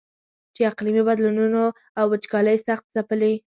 [0.55, 1.63] چې اقلیمي بدلونونو
[1.99, 3.33] او وچکالۍ سخت ځپلی.